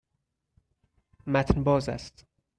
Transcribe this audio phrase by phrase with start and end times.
[1.27, 2.25] متن باز است.